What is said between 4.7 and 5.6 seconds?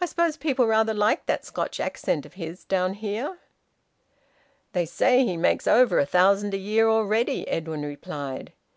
"They say he